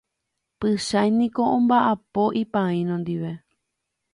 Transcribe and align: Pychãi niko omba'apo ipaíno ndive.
Pychãi 0.59 1.09
niko 1.17 1.41
omba'apo 1.55 2.23
ipaíno 2.41 2.93
ndive. 3.01 3.31